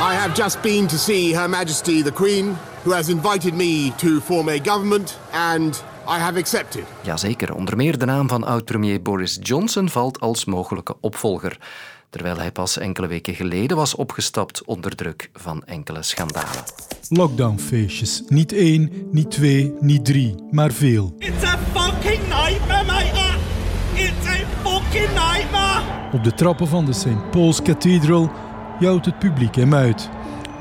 I 0.04 0.16
have 0.16 0.32
just 0.36 0.62
been 0.62 0.88
to 0.88 0.98
see 0.98 1.36
Her 1.36 1.50
Majesty 1.50 2.04
the 2.04 2.12
Queen, 2.12 2.58
who 2.84 2.94
has 2.94 3.10
invited 3.10 3.54
me 3.54 3.92
to 3.96 4.20
form 4.20 4.50
a 4.50 4.58
government, 4.64 5.20
and 5.32 5.84
I 6.08 6.20
have 6.20 6.40
accepted. 6.40 6.84
Jazeker, 7.02 7.56
onder 7.56 7.78
meer 7.78 7.98
de 7.98 8.06
naam 8.06 8.28
van 8.28 8.44
oud-premier 8.44 9.02
Boris 9.02 9.38
Johnson 9.42 9.90
valt 9.90 10.20
als 10.20 10.46
mogelijke 10.46 10.96
opvolger. 11.00 11.58
Terwijl 12.10 12.38
hij 12.38 12.52
pas 12.52 12.78
enkele 12.78 13.08
weken 13.08 13.36
geleden 13.36 13.78
was 13.78 13.96
opgestapt 13.96 14.66
onder 14.66 14.96
druk 14.96 15.30
van 15.34 15.64
enkele 15.66 16.04
schandalen. 16.04 16.64
Lockdownfeestjes. 17.10 18.24
Niet 18.28 18.54
één, 18.54 18.92
niet 19.12 19.32
twee, 19.32 19.74
niet 19.80 20.06
drie, 20.06 20.36
maar 20.52 20.72
veel. 20.72 21.16
It's 21.18 21.44
a 21.44 21.58
fucking 21.74 22.22
nightmare, 22.28 22.86
mate. 22.86 23.38
It's 23.94 24.28
a 24.28 24.70
fucking 24.70 25.10
nightmare. 25.10 25.82
Op 26.12 26.24
de 26.24 26.34
trappen 26.34 26.68
van 26.68 26.86
de 26.86 26.94
St. 26.94 27.32
Paul's 27.32 27.62
Cathedral 27.62 28.32
jouwt 28.80 29.06
het 29.06 29.20
publiek 29.20 29.56
hem 29.56 29.74
uit. 29.74 30.10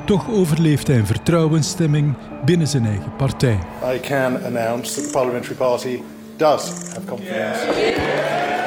Toch 0.05 0.31
overleeft 0.31 0.87
hij 0.87 0.99
een 0.99 1.07
vertrouwensstemming 1.07 2.15
binnen 2.45 2.69
zijn 2.69 2.87
eigen 2.87 3.17
partij. 3.17 3.59
I 3.95 4.01
can 4.01 4.45
announce 4.45 4.95
that 4.95 5.05
the 5.05 5.11
parliamentary 5.13 5.55
party 5.55 5.99
does 6.37 6.71
have 6.93 7.05
confidence. 7.07 7.67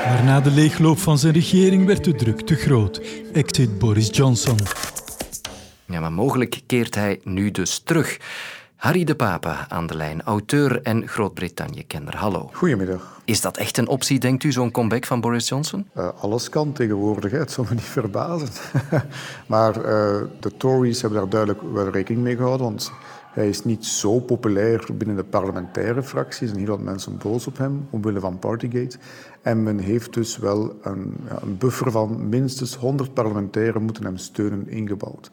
Maar 0.06 0.24
na 0.24 0.42
de 0.42 0.52
leegloop 0.52 0.98
van 0.98 1.18
zijn 1.18 1.34
regering 1.34 1.86
werd 1.86 2.04
de 2.04 2.16
druk 2.16 2.42
te 2.42 2.56
groot. 2.56 3.02
Exit 3.34 3.80
Boris 3.80 4.10
Johnson. 4.12 4.58
Ja, 5.86 6.00
maar 6.00 6.12
mogelijk 6.12 6.62
keert 6.66 6.96
hij 6.96 7.20
nu 7.24 7.52
dus 7.52 7.80
terug. 7.80 8.18
Harry 8.76 9.04
de 9.04 9.16
Papa 9.16 9.66
aan 9.70 9.88
de 9.88 9.96
lijn, 9.96 10.22
auteur 10.22 10.82
en 10.82 11.08
Groot-Brittannië-kenner. 11.08 12.16
Hallo. 12.16 12.50
Goedemiddag. 12.54 13.22
Is 13.26 13.42
dat 13.42 13.58
echt 13.58 13.78
een 13.78 13.88
optie, 13.88 14.20
denkt 14.20 14.44
u, 14.44 14.52
zo'n 14.52 14.72
comeback 14.72 15.06
van 15.06 15.22
Boris 15.22 15.48
Johnson? 15.48 15.88
Uh, 15.98 16.10
alles 16.20 16.50
kan 16.50 16.74
tegenwoordig, 16.74 17.32
hè. 17.32 17.38
het 17.38 17.52
zal 17.52 17.64
me 17.64 17.74
niet 17.74 17.84
verbazen. 18.00 18.48
maar 19.48 19.78
uh, 19.78 19.84
de 20.40 20.52
Tories 20.58 21.02
hebben 21.02 21.20
daar 21.20 21.30
duidelijk 21.30 21.62
wel 21.74 21.90
rekening 21.90 22.24
mee 22.24 22.36
gehouden, 22.36 22.66
want 22.66 22.92
hij 23.32 23.50
is 23.50 23.64
niet 23.64 23.86
zo 23.86 24.20
populair 24.20 24.88
binnen 24.94 25.16
de 25.16 25.24
parlementaire 25.24 26.04
fracties. 26.04 26.42
Er 26.42 26.48
zijn 26.48 26.60
heel 26.60 26.76
wat 26.76 26.86
mensen 26.86 27.18
boos 27.18 27.48
op 27.48 27.58
hem, 27.58 27.88
omwille 27.90 28.20
van 28.20 28.40
Partygate. 28.40 28.98
En 29.42 29.64
men 29.64 29.80
heeft 29.80 30.14
dus 30.14 30.38
wel 30.38 30.78
een, 30.82 31.14
ja, 31.30 31.42
een 31.42 31.58
buffer 31.58 31.92
van 31.92 32.30
minstens 32.30 32.76
100 32.76 33.14
parlementairen 33.14 33.84
moeten 33.84 34.04
hem 34.04 34.18
steunen 34.18 34.70
ingebouwd. 34.70 35.30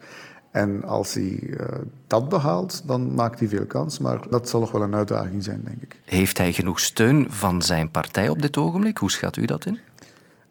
En 0.53 0.83
als 0.83 1.13
hij 1.13 1.39
uh, 1.41 1.57
dat 2.07 2.29
behaalt, 2.29 2.87
dan 2.87 3.13
maakt 3.13 3.39
hij 3.39 3.47
veel 3.47 3.65
kans. 3.65 3.99
Maar 3.99 4.29
dat 4.29 4.49
zal 4.49 4.59
nog 4.59 4.71
wel 4.71 4.81
een 4.81 4.95
uitdaging 4.95 5.43
zijn, 5.43 5.61
denk 5.63 5.81
ik. 5.81 5.99
Heeft 6.05 6.37
hij 6.37 6.53
genoeg 6.53 6.79
steun 6.79 7.31
van 7.31 7.61
zijn 7.61 7.91
partij 7.91 8.29
op 8.29 8.41
dit 8.41 8.57
ogenblik? 8.57 8.97
Hoe 8.97 9.11
schat 9.11 9.37
u 9.37 9.45
dat 9.45 9.65
in? 9.65 9.79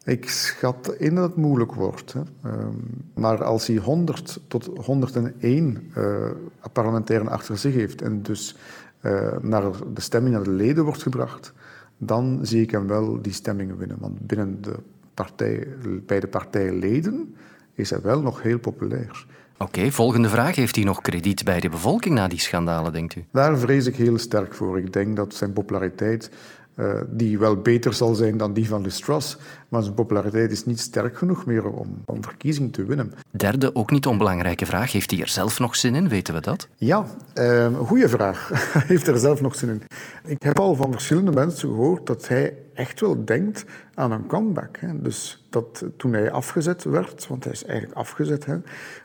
Ik 0.03 0.29
schat 0.29 0.95
in 0.97 1.15
dat 1.15 1.23
het 1.23 1.35
moeilijk 1.35 1.73
wordt. 1.73 2.13
Hè. 2.13 2.49
Um, 2.49 3.03
maar 3.13 3.43
als 3.43 3.67
hij 3.67 3.77
100 3.77 4.39
tot 4.47 4.69
101 4.75 5.91
uh, 5.97 6.29
parlementairen 6.73 7.27
achter 7.27 7.57
zich 7.57 7.73
heeft 7.73 8.01
en 8.01 8.21
dus 8.21 8.55
uh, 9.01 9.37
naar 9.41 9.63
de 9.93 10.01
stemming 10.01 10.35
naar 10.35 10.43
de 10.43 10.51
leden 10.51 10.83
wordt 10.83 11.01
gebracht, 11.01 11.53
dan 11.97 12.39
zie 12.41 12.61
ik 12.61 12.71
hem 12.71 12.87
wel 12.87 13.21
die 13.21 13.33
stemmingen 13.33 13.77
winnen. 13.77 13.97
Want 13.99 14.27
binnen 14.27 14.61
de 14.61 14.75
partij, 15.13 15.67
bij 16.05 16.19
de 16.19 16.27
partijleden 16.27 17.35
is 17.73 17.89
hij 17.89 18.01
wel 18.01 18.21
nog 18.21 18.41
heel 18.41 18.59
populair. 18.59 19.25
Oké, 19.63 19.91
volgende 19.91 20.29
vraag. 20.29 20.55
Heeft 20.55 20.75
hij 20.75 20.85
nog 20.85 21.01
krediet 21.01 21.43
bij 21.43 21.59
de 21.59 21.69
bevolking 21.69 22.15
na 22.15 22.27
die 22.27 22.39
schandalen, 22.39 22.91
denkt 22.93 23.15
u? 23.15 23.25
Daar 23.31 23.57
vrees 23.57 23.85
ik 23.85 23.95
heel 23.95 24.17
sterk 24.17 24.53
voor. 24.53 24.77
Ik 24.77 24.93
denk 24.93 25.15
dat 25.15 25.33
zijn 25.33 25.53
populariteit, 25.53 26.29
uh, 26.75 27.01
die 27.07 27.39
wel 27.39 27.55
beter 27.55 27.93
zal 27.93 28.13
zijn 28.15 28.37
dan 28.37 28.53
die 28.53 28.67
van 28.67 28.81
Liz 28.81 28.99
Truss, 28.99 29.37
maar 29.73 29.83
zijn 29.83 29.93
populariteit 29.93 30.51
is 30.51 30.65
niet 30.65 30.79
sterk 30.79 31.17
genoeg 31.17 31.45
meer 31.45 31.65
om, 31.65 32.01
om 32.05 32.23
verkiezing 32.23 32.73
te 32.73 32.85
winnen. 32.85 33.13
Derde, 33.31 33.75
ook 33.75 33.91
niet 33.91 34.07
onbelangrijke 34.07 34.65
vraag. 34.65 34.91
Heeft 34.91 35.11
hij 35.11 35.19
er 35.19 35.27
zelf 35.27 35.59
nog 35.59 35.75
zin 35.75 35.95
in? 35.95 36.09
Weten 36.09 36.33
we 36.33 36.41
dat? 36.41 36.67
Ja, 36.75 37.05
uh, 37.35 37.75
goede 37.75 38.09
vraag. 38.09 38.49
Heeft 38.87 39.07
er 39.07 39.17
zelf 39.17 39.41
nog 39.41 39.55
zin 39.55 39.69
in? 39.69 39.81
Ik 40.25 40.43
heb 40.43 40.59
al 40.59 40.75
van 40.75 40.91
verschillende 40.91 41.31
mensen 41.31 41.69
gehoord 41.69 42.07
dat 42.07 42.27
hij 42.27 42.57
echt 42.73 42.99
wel 42.99 43.25
denkt 43.25 43.65
aan 43.93 44.11
een 44.11 44.27
comeback. 44.27 44.77
Hè. 44.79 45.01
Dus 45.01 45.45
dat 45.49 45.85
toen 45.97 46.13
hij 46.13 46.31
afgezet 46.31 46.83
werd, 46.83 47.27
want 47.27 47.43
hij 47.43 47.53
is 47.53 47.65
eigenlijk 47.65 47.97
afgezet, 47.97 48.45
hè, 48.45 48.57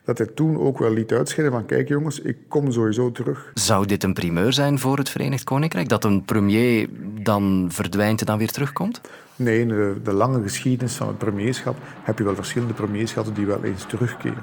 dat 0.05 0.19
hij 0.19 0.27
toen 0.27 0.59
ook 0.59 0.79
wel 0.79 0.93
liet 0.93 1.13
uitscheiden 1.13 1.59
van 1.59 1.67
kijk 1.67 1.89
jongens, 1.89 2.21
ik 2.21 2.37
kom 2.49 2.73
sowieso 2.73 3.13
terug. 3.13 3.51
Zou 3.55 3.87
dit 3.87 4.05
een 4.05 4.15
primeur 4.15 4.53
zijn 4.53 4.79
voor 4.79 4.99
het 4.99 5.09
Verenigd 5.09 5.45
Koninkrijk? 5.45 5.89
Dat 5.89 6.05
een 6.05 6.25
premier 6.25 6.89
dan 7.23 7.69
verdwijnt 7.71 8.21
en 8.21 8.27
dan 8.27 8.39
weer 8.39 8.51
terugkomt? 8.51 9.01
Nee, 9.39 9.61
in 9.61 9.69
de, 10.03 10.13
lange 10.13 10.43
geschiedenis 10.43 10.95
van 10.95 11.07
het 11.07 11.19
premierschap 11.19 11.77
heb 12.03 12.19
je 12.19 12.25
wel 12.25 12.35
verschillende 12.35 12.75
premierschappen 12.75 13.35
die 13.35 13.47
wel 13.47 13.65
eens 13.65 13.85
terugkeren. 13.85 14.43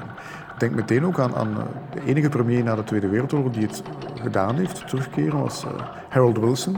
Ik 0.53 0.59
denk 0.59 0.75
meteen 0.75 1.05
ook 1.05 1.19
aan, 1.19 1.35
aan 1.35 1.57
de 1.93 2.01
enige 2.05 2.29
premier 2.29 2.63
na 2.63 2.75
de 2.75 2.83
Tweede 2.83 3.07
Wereldoorlog 3.07 3.51
die 3.51 3.65
het 3.65 3.83
gedaan 4.21 4.55
heeft, 4.55 4.87
terugkeren, 4.87 5.41
was 5.41 5.63
uh, 5.63 5.71
Harold 6.09 6.37
Wilson. 6.37 6.77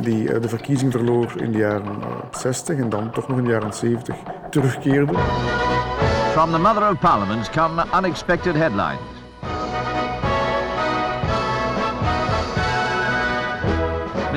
Die 0.00 0.22
uh, 0.22 0.40
de 0.40 0.48
verkiezing 0.48 0.92
verloor 0.92 1.32
in 1.36 1.52
de 1.52 1.58
jaren 1.58 1.96
uh, 1.98 2.38
60 2.38 2.78
en 2.78 2.88
dan 2.88 3.10
toch 3.10 3.28
nog 3.28 3.38
in 3.38 3.44
de 3.44 3.50
jaren 3.50 3.74
70 3.74 4.16
terugkeerde. 4.50 5.12
From 6.32 6.50
the 6.50 6.58
mother 6.58 6.90
of 6.90 6.98
parliaments 6.98 7.50
come 7.50 7.84
unexpected 7.94 8.54
headlines. 8.54 9.17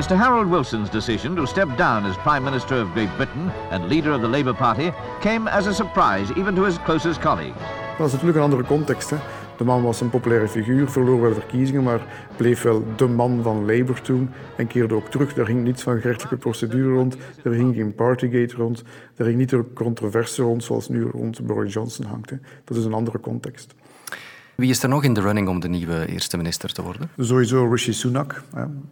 Mr. 0.02 0.16
Harold 0.16 0.48
Wilson's 0.48 0.90
decision 0.90 1.36
to 1.36 1.46
step 1.46 1.68
down 1.76 2.04
as 2.04 2.16
Prime 2.16 2.42
Minister 2.42 2.74
of 2.80 2.92
Great 2.92 3.16
Britain 3.16 3.52
and 3.70 3.88
leader 3.88 4.10
of 4.10 4.20
the 4.20 4.26
Labour 4.26 4.52
Party 4.52 4.92
came 5.20 5.46
as 5.46 5.68
a 5.68 5.72
surprise 5.72 6.28
even 6.32 6.56
to 6.56 6.64
his 6.64 6.76
closest 6.78 7.20
colleagues. 7.20 7.60
Dat 7.98 8.06
is 8.06 8.12
natuurlijk 8.12 8.38
een 8.38 8.44
andere 8.44 8.64
context. 8.64 9.12
De 9.56 9.64
man 9.64 9.82
was 9.82 10.00
een 10.00 10.10
populaire 10.10 10.48
figuur, 10.48 10.88
verloor 10.88 11.20
wel 11.20 11.32
verkiezingen, 11.32 11.82
maar 11.82 12.00
bleef 12.36 12.62
wel 12.62 12.84
de 12.96 13.06
man 13.06 13.42
van 13.42 13.58
Labour 13.60 14.00
toen 14.00 14.30
en 14.56 14.66
keerde 14.66 14.94
ook 14.94 15.08
terug. 15.08 15.34
Daar 15.34 15.46
ging 15.46 15.62
niets 15.62 15.82
van 15.82 16.00
gerechtelijke 16.00 16.36
procedure 16.36 16.94
rond, 16.94 17.16
er 17.44 17.52
ging 17.52 17.74
geen 17.74 17.94
Partygate 17.94 18.56
rond, 18.56 18.82
er 19.16 19.24
ging 19.24 19.36
niet 19.36 19.50
de 19.50 19.64
controverse 19.74 20.42
rond 20.42 20.64
zoals 20.64 20.88
nu 20.88 21.02
rond 21.02 21.46
Boris 21.46 21.72
Johnson 21.72 22.06
hangt. 22.06 22.32
Dat 22.64 22.76
is 22.76 22.84
een 22.84 22.94
andere 22.94 23.20
context. 23.20 23.74
Wie 24.54 24.70
is 24.70 24.82
er 24.82 24.88
nog 24.88 25.04
in 25.04 25.14
de 25.14 25.20
running 25.20 25.48
om 25.48 25.60
de 25.60 25.68
nieuwe 25.68 26.06
eerste 26.06 26.36
minister 26.36 26.72
te 26.72 26.82
worden? 26.82 27.08
Sowieso 27.18 27.66
Rishi 27.66 27.92
Sunak, 27.92 28.42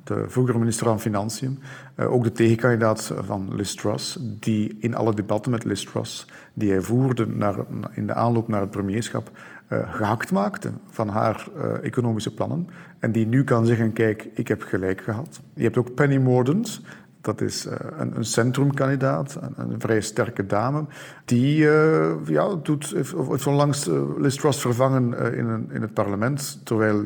de 0.04 0.24
vroegere 0.28 0.58
minister 0.58 0.86
van 0.86 1.00
Financiën. 1.00 1.58
Eh, 1.94 2.12
ook 2.12 2.24
de 2.24 2.32
tegenkandidaat 2.32 3.14
van 3.18 3.54
Liz 3.54 3.74
Truss, 3.74 4.18
die 4.20 4.76
in 4.80 4.94
alle 4.94 5.14
debatten 5.14 5.50
met 5.50 5.64
Liz 5.64 5.84
Truss 5.84 6.26
die 6.54 6.70
hij 6.70 6.80
voerde 6.80 7.26
naar, 7.26 7.56
in 7.92 8.06
de 8.06 8.14
aanloop 8.14 8.48
naar 8.48 8.60
het 8.60 8.70
premierschap, 8.70 9.30
uh, 9.68 9.94
gehakt 9.94 10.32
maakte 10.32 10.70
van 10.90 11.08
haar 11.08 11.48
uh, 11.56 11.84
economische 11.84 12.34
plannen. 12.34 12.68
En 12.98 13.12
die 13.12 13.26
nu 13.26 13.44
kan 13.44 13.66
zeggen, 13.66 13.92
kijk, 13.92 14.28
ik 14.34 14.48
heb 14.48 14.62
gelijk 14.62 15.00
gehad. 15.00 15.40
Je 15.54 15.62
hebt 15.62 15.76
ook 15.76 15.94
Penny 15.94 16.16
Mordaunt, 16.16 16.80
dat 17.20 17.40
is 17.40 17.66
uh, 17.66 17.72
een, 17.98 18.16
een, 18.16 18.24
centrumkandidaat, 18.24 19.38
een, 19.40 19.54
een, 19.56 19.80
vrij 19.80 20.00
sterke 20.00 20.46
dame. 20.46 20.84
Die 21.24 21.58
uh, 21.58 22.10
ja, 22.26 22.54
doet, 22.62 22.92
heeft, 22.94 23.14
heeft 23.28 23.46
onlangs 23.46 23.88
uh, 23.88 24.02
Liz 24.18 24.38
vervangen 24.38 25.34
in, 25.34 25.68
in, 25.72 25.82
het 25.82 25.94
parlement. 25.94 26.60
Terwijl 26.64 27.02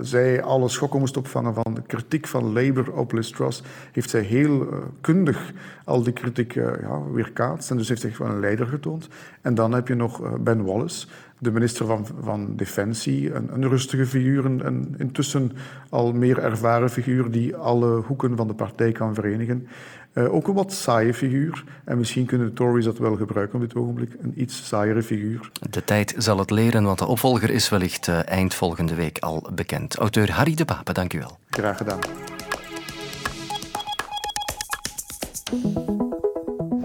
zij 0.00 0.42
alle 0.42 0.68
schokken 0.68 1.00
moest 1.00 1.16
opvangen 1.16 1.54
van 1.54 1.74
de 1.74 1.82
kritiek 1.82 2.26
van 2.26 2.52
Labour 2.52 2.92
op 2.92 3.12
Liz 3.12 3.30
Truss. 3.30 3.62
Heeft 3.92 4.10
zij 4.10 4.20
heel 4.20 4.68
kundig 5.00 5.52
al 5.84 6.02
die 6.02 6.12
kritiek 6.12 6.52
ja, 6.54 7.02
weerkaatst. 7.12 7.70
En 7.70 7.76
dus 7.76 7.88
heeft 7.88 8.00
zich 8.00 8.18
wel 8.18 8.28
een 8.28 8.40
leider 8.40 8.66
getoond. 8.66 9.08
En 9.40 9.54
dan 9.54 9.72
heb 9.72 9.88
je 9.88 9.94
nog 9.94 10.40
Ben 10.40 10.64
Wallace 10.64 11.06
de 11.44 11.50
minister 11.50 11.86
van, 11.86 12.06
van 12.22 12.56
Defensie, 12.56 13.34
een, 13.34 13.48
een 13.54 13.68
rustige 13.68 14.06
figuur, 14.06 14.44
een, 14.44 14.94
intussen 14.98 15.52
al 15.88 16.12
meer 16.12 16.38
ervaren 16.38 16.90
figuur 16.90 17.30
die 17.30 17.56
alle 17.56 18.00
hoeken 18.00 18.36
van 18.36 18.46
de 18.46 18.54
partij 18.54 18.92
kan 18.92 19.14
verenigen. 19.14 19.68
Uh, 20.14 20.34
ook 20.34 20.48
een 20.48 20.54
wat 20.54 20.72
saaie 20.72 21.14
figuur. 21.14 21.64
En 21.84 21.98
misschien 21.98 22.26
kunnen 22.26 22.46
de 22.46 22.52
Tories 22.52 22.84
dat 22.84 22.98
wel 22.98 23.16
gebruiken 23.16 23.54
op 23.54 23.60
dit 23.60 23.74
ogenblik. 23.74 24.16
Een 24.20 24.32
iets 24.36 24.66
saaiere 24.66 25.02
figuur. 25.02 25.50
De 25.70 25.84
tijd 25.84 26.14
zal 26.18 26.38
het 26.38 26.50
leren, 26.50 26.84
want 26.84 26.98
de 26.98 27.06
opvolger 27.06 27.50
is 27.50 27.68
wellicht 27.68 28.06
uh, 28.06 28.28
eind 28.28 28.54
volgende 28.54 28.94
week 28.94 29.18
al 29.18 29.48
bekend. 29.54 29.96
Auteur 29.96 30.32
Harry 30.32 30.54
de 30.54 30.64
Pape, 30.64 30.92
dank 30.92 31.12
u 31.12 31.18
wel. 31.18 31.38
Graag 31.50 31.76
gedaan. 31.76 31.98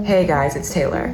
Hey 0.01 0.25
guys, 0.25 0.55
it's 0.55 0.71
Taylor. 0.71 1.11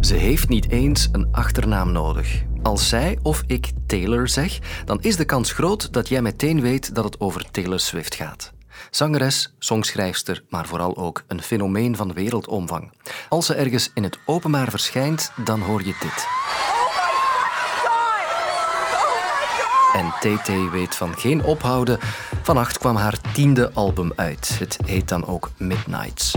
Ze 0.00 0.14
heeft 0.14 0.48
niet 0.48 0.70
eens 0.70 1.08
een 1.12 1.28
achternaam 1.32 1.92
nodig. 1.92 2.42
Als 2.62 2.88
zij 2.88 3.18
of 3.22 3.42
ik 3.46 3.70
Taylor 3.86 4.28
zeg, 4.28 4.58
dan 4.84 5.02
is 5.02 5.16
de 5.16 5.24
kans 5.24 5.52
groot 5.52 5.92
dat 5.92 6.08
jij 6.08 6.22
meteen 6.22 6.60
weet 6.60 6.94
dat 6.94 7.04
het 7.04 7.20
over 7.20 7.50
Taylor 7.50 7.80
Swift 7.80 8.14
gaat. 8.14 8.52
Zangeres, 8.90 9.54
songschrijfster, 9.58 10.42
maar 10.48 10.66
vooral 10.66 10.96
ook 10.96 11.22
een 11.26 11.42
fenomeen 11.42 11.96
van 11.96 12.12
wereldomvang. 12.12 12.92
Als 13.28 13.46
ze 13.46 13.54
ergens 13.54 13.90
in 13.94 14.02
het 14.02 14.18
openbaar 14.26 14.70
verschijnt, 14.70 15.32
dan 15.44 15.60
hoor 15.60 15.80
je 15.84 15.94
dit. 16.00 16.26
En 19.92 20.12
TT 20.20 20.70
weet 20.70 20.94
van 20.94 21.18
geen 21.18 21.44
ophouden. 21.44 21.98
Vannacht 22.42 22.78
kwam 22.78 22.96
haar 22.96 23.18
tiende 23.32 23.70
album 23.72 24.12
uit. 24.16 24.58
Het 24.58 24.78
heet 24.86 25.08
dan 25.08 25.26
ook 25.26 25.50
Midnights. 25.56 26.34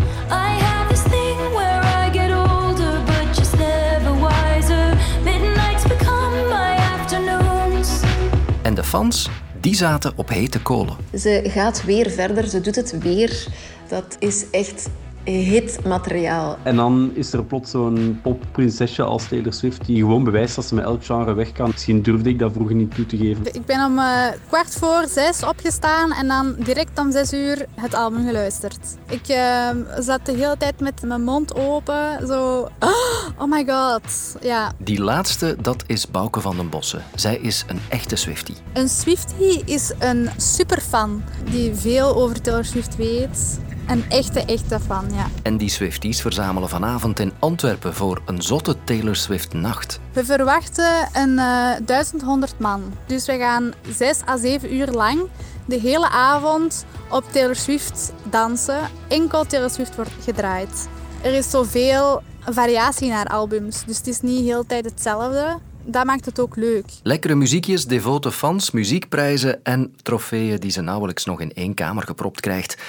En 8.63 8.73
de 8.73 8.83
fans, 8.83 9.29
die 9.61 9.75
zaten 9.75 10.13
op 10.15 10.29
hete 10.29 10.61
kolen. 10.61 10.95
Ze 11.17 11.43
gaat 11.47 11.83
weer 11.83 12.09
verder, 12.09 12.47
ze 12.47 12.61
doet 12.61 12.75
het 12.75 12.97
weer. 12.99 13.47
Dat 13.87 14.15
is 14.19 14.45
echt 14.51 14.89
hitmateriaal. 15.23 16.57
En 16.63 16.75
dan 16.75 17.11
is 17.13 17.33
er 17.33 17.43
plots 17.43 17.71
zo'n 17.71 18.19
popprinsesje 18.21 19.03
als 19.03 19.27
Taylor 19.27 19.53
Swift 19.53 19.85
die 19.85 19.97
gewoon 19.97 20.23
bewijst 20.23 20.55
dat 20.55 20.65
ze 20.65 20.75
met 20.75 20.83
elk 20.83 21.05
genre 21.05 21.33
weg 21.33 21.51
kan. 21.51 21.67
Misschien 21.67 22.01
durfde 22.01 22.29
ik 22.29 22.39
dat 22.39 22.51
vroeger 22.51 22.75
niet 22.75 22.95
toe 22.95 23.05
te 23.05 23.17
geven. 23.17 23.45
Ik 23.45 23.65
ben 23.65 23.85
om 23.85 23.97
uh, 23.97 24.27
kwart 24.47 24.75
voor 24.75 25.05
zes 25.07 25.43
opgestaan 25.43 26.11
en 26.11 26.27
dan 26.27 26.55
direct 26.57 26.99
om 26.99 27.11
zes 27.11 27.33
uur 27.33 27.65
het 27.75 27.93
album 27.95 28.25
geluisterd. 28.25 28.97
Ik 29.09 29.29
uh, 29.29 29.69
zat 29.99 30.25
de 30.25 30.31
hele 30.31 30.57
tijd 30.57 30.79
met 30.79 31.01
mijn 31.01 31.23
mond 31.23 31.55
open, 31.55 32.27
zo... 32.27 32.67
Oh 33.37 33.49
my 33.49 33.65
god, 33.67 34.35
ja. 34.41 34.71
Die 34.77 35.01
laatste, 35.01 35.55
dat 35.61 35.83
is 35.87 36.11
Bouke 36.11 36.41
van 36.41 36.55
den 36.55 36.69
Bossen. 36.69 37.03
Zij 37.15 37.35
is 37.35 37.65
een 37.67 37.79
echte 37.89 38.15
Swiftie. 38.15 38.55
Een 38.73 38.89
Swiftie 38.89 39.61
is 39.65 39.93
een 39.99 40.29
superfan 40.37 41.23
die 41.51 41.75
veel 41.75 42.15
over 42.15 42.41
Taylor 42.41 42.65
Swift 42.65 42.95
weet. 42.95 43.59
Een 43.87 44.03
echte, 44.09 44.39
echte 44.39 44.79
fan, 44.79 45.05
ja. 45.13 45.27
En 45.43 45.57
die 45.57 45.69
Swifties 45.69 46.21
verzamelen 46.21 46.69
vanavond 46.69 47.19
in 47.19 47.31
Antwerpen 47.39 47.93
voor 47.93 48.21
een 48.25 48.41
zotte 48.41 48.75
Taylor 48.83 49.15
Swift-nacht. 49.15 49.99
We 50.13 50.25
verwachten 50.25 51.09
een 51.13 51.29
uh, 51.29 51.71
1100 51.85 52.59
man. 52.59 52.93
Dus 53.05 53.25
we 53.25 53.37
gaan 53.37 53.73
6 53.89 54.19
à 54.27 54.37
7 54.37 54.75
uur 54.75 54.87
lang 54.87 55.21
de 55.65 55.79
hele 55.79 56.09
avond 56.09 56.85
op 57.09 57.23
Taylor 57.31 57.55
Swift 57.55 58.13
dansen. 58.29 58.79
Enkel 59.07 59.45
Taylor 59.45 59.69
Swift 59.69 59.95
wordt 59.95 60.11
gedraaid. 60.23 60.87
Er 61.21 61.33
is 61.33 61.49
zoveel 61.49 62.21
variatie 62.39 63.09
naar 63.09 63.27
albums, 63.27 63.85
dus 63.85 63.97
het 63.97 64.07
is 64.07 64.21
niet 64.21 64.43
heel 64.43 64.65
tijd 64.65 64.85
hetzelfde. 64.85 65.59
Dat 65.85 66.05
maakt 66.05 66.25
het 66.25 66.39
ook 66.39 66.55
leuk. 66.55 66.85
Lekkere 67.03 67.35
muziekjes, 67.35 67.85
devote 67.85 68.31
fans, 68.31 68.71
muziekprijzen 68.71 69.63
en 69.63 69.95
trofeeën 70.01 70.59
die 70.59 70.71
ze 70.71 70.81
nauwelijks 70.81 71.25
nog 71.25 71.41
in 71.41 71.53
één 71.53 71.73
kamer 71.73 72.03
gepropt 72.03 72.39
krijgt. 72.39 72.81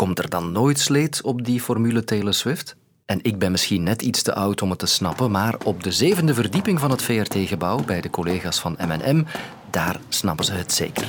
Komt 0.00 0.18
er 0.18 0.30
dan 0.30 0.52
nooit 0.52 0.78
sleet 0.78 1.22
op 1.22 1.44
die 1.44 1.60
formule 1.60 2.04
Taylor 2.04 2.34
Swift? 2.34 2.76
En 3.06 3.18
ik 3.22 3.38
ben 3.38 3.50
misschien 3.50 3.82
net 3.82 4.02
iets 4.02 4.22
te 4.22 4.34
oud 4.34 4.62
om 4.62 4.70
het 4.70 4.78
te 4.78 4.86
snappen, 4.86 5.30
maar 5.30 5.54
op 5.64 5.82
de 5.82 5.92
zevende 5.92 6.34
verdieping 6.34 6.80
van 6.80 6.90
het 6.90 7.02
VRT-gebouw 7.02 7.84
bij 7.84 8.00
de 8.00 8.10
collega's 8.10 8.60
van 8.60 8.76
M&M, 8.78 9.24
daar 9.70 10.00
snappen 10.08 10.44
ze 10.44 10.52
het 10.52 10.72
zeker. 10.72 11.06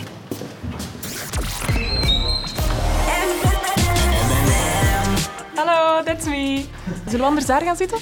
Hallo, 5.56 6.04
that's 6.04 6.26
me. 6.26 6.64
Zullen 7.06 7.20
we 7.20 7.26
anders 7.26 7.46
daar 7.46 7.62
gaan 7.62 7.76
zitten? 7.76 7.98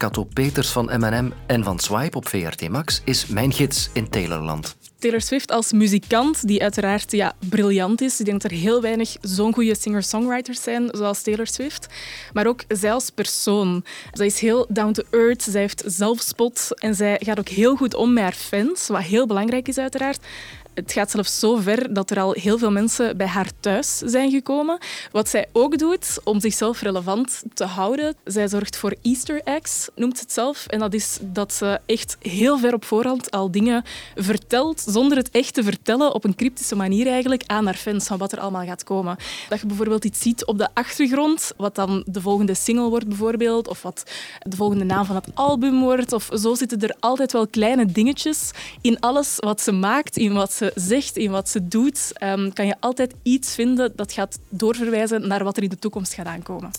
Kato 0.00 0.24
Peters 0.24 0.68
van 0.68 0.84
M&M 0.84 1.30
en 1.46 1.64
van 1.64 1.78
Swipe 1.78 2.16
op 2.16 2.28
VRT 2.28 2.68
Max 2.68 3.02
is 3.04 3.26
mijn 3.26 3.52
gids 3.52 3.90
in 3.92 4.08
Taylorland. 4.08 4.76
Taylor 4.98 5.20
Swift 5.20 5.50
als 5.50 5.72
muzikant, 5.72 6.46
die 6.46 6.62
uiteraard 6.62 7.12
ja, 7.12 7.32
briljant 7.48 8.00
is. 8.00 8.20
Ik 8.20 8.26
denk 8.26 8.42
dat 8.42 8.50
er 8.50 8.56
heel 8.56 8.80
weinig 8.80 9.16
zo'n 9.20 9.54
goede 9.54 9.74
singer-songwriters 9.74 10.62
zijn 10.62 10.88
zoals 10.92 11.22
Taylor 11.22 11.46
Swift. 11.46 11.86
Maar 12.32 12.46
ook 12.46 12.62
zij 12.68 12.92
als 12.92 13.10
persoon. 13.10 13.84
Zij 14.12 14.26
is 14.26 14.40
heel 14.40 14.66
down 14.68 14.92
to 14.92 15.02
earth, 15.10 15.42
zij 15.42 15.60
heeft 15.60 15.82
zelfspot 15.86 16.68
en 16.80 16.94
zij 16.94 17.20
gaat 17.24 17.38
ook 17.38 17.48
heel 17.48 17.76
goed 17.76 17.94
om 17.94 18.12
met 18.12 18.22
haar 18.22 18.32
fans, 18.32 18.86
wat 18.86 19.02
heel 19.02 19.26
belangrijk 19.26 19.68
is 19.68 19.78
uiteraard. 19.78 20.26
Het 20.74 20.92
gaat 20.92 21.10
zelfs 21.10 21.38
zo 21.38 21.56
ver 21.56 21.94
dat 21.94 22.10
er 22.10 22.20
al 22.20 22.32
heel 22.32 22.58
veel 22.58 22.70
mensen 22.70 23.16
bij 23.16 23.26
haar 23.26 23.50
thuis 23.60 23.98
zijn 23.98 24.30
gekomen. 24.30 24.78
Wat 25.12 25.28
zij 25.28 25.46
ook 25.52 25.78
doet 25.78 26.18
om 26.24 26.40
zichzelf 26.40 26.80
relevant 26.80 27.42
te 27.54 27.64
houden, 27.64 28.14
zij 28.24 28.48
zorgt 28.48 28.76
voor 28.76 28.94
Easter 29.02 29.40
eggs, 29.44 29.88
noemt 29.94 30.16
ze 30.16 30.22
het 30.22 30.32
zelf. 30.32 30.66
En 30.66 30.78
dat 30.78 30.94
is 30.94 31.18
dat 31.20 31.52
ze 31.52 31.80
echt 31.86 32.16
heel 32.20 32.58
ver 32.58 32.74
op 32.74 32.84
voorhand 32.84 33.30
al 33.30 33.50
dingen 33.50 33.84
vertelt, 34.14 34.84
zonder 34.86 35.16
het 35.16 35.30
echt 35.30 35.54
te 35.54 35.62
vertellen, 35.62 36.14
op 36.14 36.24
een 36.24 36.34
cryptische 36.34 36.76
manier 36.76 37.06
eigenlijk, 37.06 37.42
aan 37.46 37.64
haar 37.64 37.74
fans 37.74 38.06
van 38.06 38.18
wat 38.18 38.32
er 38.32 38.40
allemaal 38.40 38.64
gaat 38.64 38.84
komen. 38.84 39.16
Dat 39.48 39.60
je 39.60 39.66
bijvoorbeeld 39.66 40.04
iets 40.04 40.20
ziet 40.20 40.46
op 40.46 40.58
de 40.58 40.68
achtergrond, 40.74 41.52
wat 41.56 41.74
dan 41.74 42.02
de 42.06 42.20
volgende 42.20 42.54
single 42.54 42.88
wordt 42.88 43.08
bijvoorbeeld, 43.08 43.68
of 43.68 43.82
wat 43.82 44.10
de 44.42 44.56
volgende 44.56 44.84
naam 44.84 45.04
van 45.04 45.16
het 45.16 45.28
album 45.34 45.80
wordt. 45.80 46.12
Of 46.12 46.28
zo 46.34 46.54
zitten 46.54 46.80
er 46.80 46.96
altijd 47.00 47.32
wel 47.32 47.46
kleine 47.46 47.86
dingetjes 47.86 48.50
in 48.80 49.00
alles 49.00 49.36
wat 49.36 49.60
ze 49.60 49.72
maakt, 49.72 50.16
in 50.16 50.32
wat 50.32 50.52
ze 50.52 50.59
zegt, 50.74 51.16
in 51.16 51.30
wat 51.30 51.48
ze 51.48 51.68
doet, 51.68 52.12
um, 52.22 52.52
kan 52.52 52.66
je 52.66 52.74
altijd 52.80 53.14
iets 53.22 53.54
vinden 53.54 53.92
dat 53.96 54.12
gaat 54.12 54.38
doorverwijzen 54.48 55.28
naar 55.28 55.44
wat 55.44 55.56
er 55.56 55.62
in 55.62 55.68
de 55.68 55.78
toekomst 55.78 56.14
gaat 56.14 56.26
aankomen. 56.26 56.70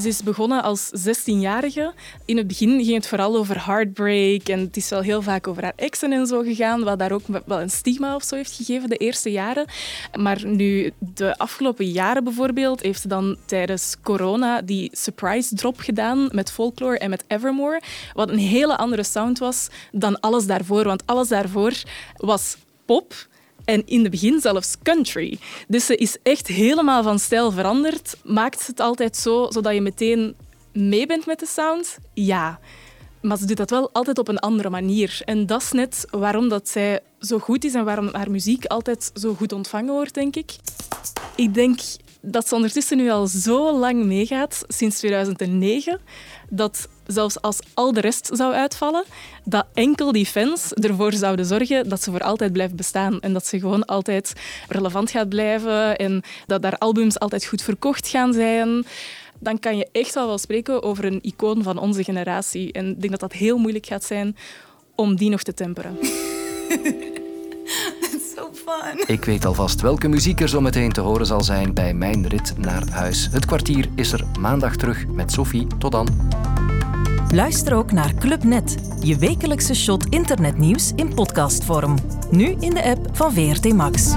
Ze 0.00 0.08
is 0.08 0.22
begonnen 0.22 0.62
als 0.62 0.90
16-jarige. 1.08 1.92
In 2.24 2.36
het 2.36 2.46
begin 2.46 2.84
ging 2.84 2.94
het 2.94 3.06
vooral 3.06 3.36
over 3.36 3.64
heartbreak 3.64 4.48
en 4.48 4.60
het 4.60 4.76
is 4.76 4.88
wel 4.88 5.00
heel 5.00 5.22
vaak 5.22 5.46
over 5.46 5.62
haar 5.62 5.72
exen 5.76 6.12
en 6.12 6.26
zo 6.26 6.42
gegaan, 6.42 6.84
wat 6.84 6.98
daar 6.98 7.12
ook 7.12 7.22
wel 7.46 7.60
een 7.60 7.70
stigma 7.70 8.14
of 8.14 8.22
zo 8.22 8.34
heeft 8.34 8.52
gegeven 8.52 8.88
de 8.88 8.96
eerste 8.96 9.30
jaren. 9.30 9.66
Maar 10.18 10.46
nu, 10.46 10.92
de 10.98 11.38
afgelopen 11.38 11.90
jaren 11.90 12.24
bijvoorbeeld, 12.24 12.82
heeft 12.82 13.00
ze 13.00 13.08
dan 13.08 13.36
tijdens 13.44 13.96
corona 14.02 14.62
die 14.62 14.90
surprise 14.92 15.54
drop 15.54 15.78
gedaan 15.78 16.28
met 16.32 16.52
Folklore 16.52 16.98
en 16.98 17.10
met 17.10 17.24
Evermore, 17.26 17.80
wat 18.14 18.28
een 18.28 18.38
hele 18.38 18.76
andere 18.76 19.02
sound 19.02 19.38
was 19.38 19.68
dan 19.92 20.20
alles 20.20 20.46
daarvoor. 20.46 20.84
Want 20.84 21.02
alles 21.06 21.28
daarvoor 21.28 21.72
was 22.16 22.56
pop 22.86 23.14
en 23.64 23.86
in 23.86 24.02
het 24.02 24.10
begin 24.10 24.40
zelfs 24.40 24.76
country. 24.82 25.38
Dus 25.68 25.86
ze 25.86 25.96
is 25.96 26.16
echt 26.22 26.46
helemaal 26.46 27.02
van 27.02 27.18
stijl 27.18 27.50
veranderd. 27.50 28.16
Maakt 28.24 28.66
het 28.66 28.80
altijd 28.80 29.16
zo, 29.16 29.46
zodat 29.50 29.74
je 29.74 29.80
meteen 29.80 30.34
mee 30.72 31.06
bent 31.06 31.26
met 31.26 31.38
de 31.38 31.46
sound? 31.46 31.98
Ja. 32.14 32.60
Maar 33.20 33.38
ze 33.38 33.46
doet 33.46 33.56
dat 33.56 33.70
wel 33.70 33.90
altijd 33.92 34.18
op 34.18 34.28
een 34.28 34.38
andere 34.38 34.70
manier. 34.70 35.20
En 35.24 35.46
dat 35.46 35.62
is 35.62 35.72
net 35.72 36.06
waarom 36.10 36.48
dat 36.48 36.68
zij 36.68 37.00
zo 37.20 37.38
goed 37.38 37.64
is 37.64 37.74
en 37.74 37.84
waarom 37.84 38.08
haar 38.12 38.30
muziek 38.30 38.64
altijd 38.64 39.10
zo 39.14 39.34
goed 39.34 39.52
ontvangen 39.52 39.92
wordt, 39.92 40.14
denk 40.14 40.36
ik. 40.36 40.56
Ik 41.34 41.54
denk 41.54 41.78
dat 42.26 42.48
ze 42.48 42.54
ondertussen 42.54 42.96
nu 42.96 43.10
al 43.10 43.26
zo 43.26 43.78
lang 43.78 44.04
meegaat, 44.04 44.64
sinds 44.68 44.98
2009, 44.98 46.00
dat 46.48 46.88
zelfs 47.06 47.40
als 47.40 47.58
al 47.74 47.92
de 47.92 48.00
rest 48.00 48.30
zou 48.32 48.54
uitvallen, 48.54 49.04
dat 49.44 49.66
enkel 49.74 50.12
die 50.12 50.26
fans 50.26 50.72
ervoor 50.72 51.12
zouden 51.12 51.46
zorgen 51.46 51.88
dat 51.88 52.02
ze 52.02 52.10
voor 52.10 52.20
altijd 52.20 52.52
blijft 52.52 52.76
bestaan. 52.76 53.20
En 53.20 53.32
dat 53.32 53.46
ze 53.46 53.58
gewoon 53.58 53.84
altijd 53.84 54.32
relevant 54.68 55.10
gaat 55.10 55.28
blijven 55.28 55.96
en 55.96 56.22
dat 56.46 56.62
haar 56.62 56.78
albums 56.78 57.18
altijd 57.18 57.46
goed 57.46 57.62
verkocht 57.62 58.08
gaan 58.08 58.32
zijn 58.32 58.84
dan 59.40 59.58
kan 59.58 59.76
je 59.76 59.88
echt 59.92 60.14
wel 60.14 60.26
wel 60.26 60.38
spreken 60.38 60.82
over 60.82 61.04
een 61.04 61.22
icoon 61.22 61.62
van 61.62 61.78
onze 61.78 62.04
generatie. 62.04 62.72
En 62.72 62.88
ik 62.88 63.00
denk 63.00 63.10
dat 63.10 63.20
dat 63.20 63.32
heel 63.32 63.58
moeilijk 63.58 63.86
gaat 63.86 64.04
zijn 64.04 64.36
om 64.94 65.16
die 65.16 65.30
nog 65.30 65.42
te 65.42 65.54
temperen. 65.54 65.98
so 68.36 68.50
fun. 68.52 69.04
Ik 69.06 69.24
weet 69.24 69.44
alvast 69.44 69.80
welke 69.80 70.08
muziek 70.08 70.40
er 70.40 70.48
zo 70.48 70.60
meteen 70.60 70.92
te 70.92 71.00
horen 71.00 71.26
zal 71.26 71.42
zijn 71.42 71.74
bij 71.74 71.94
mijn 71.94 72.26
rit 72.26 72.54
naar 72.58 72.88
huis. 72.90 73.28
Het 73.32 73.46
kwartier 73.46 73.88
is 73.94 74.12
er 74.12 74.24
maandag 74.40 74.76
terug 74.76 75.06
met 75.06 75.32
Sophie. 75.32 75.66
Tot 75.78 75.92
dan. 75.92 76.08
Luister 77.30 77.74
ook 77.74 77.92
naar 77.92 78.14
Clubnet, 78.14 78.76
je 79.00 79.18
wekelijkse 79.18 79.74
shot 79.74 80.06
internetnieuws 80.06 80.92
in 80.96 81.14
podcastvorm. 81.14 81.98
Nu 82.30 82.56
in 82.58 82.74
de 82.74 82.84
app 82.84 83.16
van 83.16 83.32
VRT 83.32 83.72
Max. 83.72 84.14